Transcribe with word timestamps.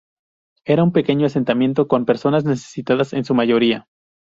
Era 0.65 0.81
un 0.83 0.93
pequeño 0.93 1.27
asentamiento 1.27 1.87
con 1.87 2.05
personas 2.07 2.43
necesitadas 2.43 3.13
en 3.13 3.23
su 3.23 3.35
mayoría. 3.35 3.85